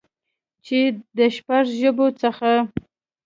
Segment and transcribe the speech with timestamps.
[0.65, 0.79] چې
[1.17, 2.51] د شپږ ژبو څخه